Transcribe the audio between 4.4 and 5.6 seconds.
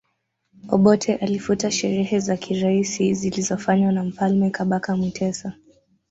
Kabaka Mutesa